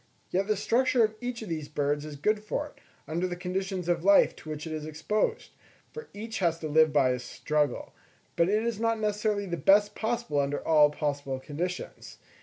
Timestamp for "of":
1.03-1.13, 1.43-1.49, 3.87-4.03